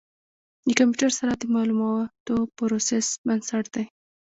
د 0.67 0.69
کمپیوټر 0.79 1.09
سرعت 1.17 1.39
د 1.41 1.45
معلوماتو 1.55 2.35
د 2.45 2.49
پروسس 2.57 3.07
بنسټ 3.25 3.65
دی. 3.75 3.85